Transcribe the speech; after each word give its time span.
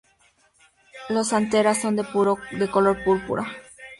Las 1.09 1.31
anteras 1.31 1.79
son 1.79 1.95
de 1.95 2.03
color 2.71 3.03
púrpura. 3.03 3.45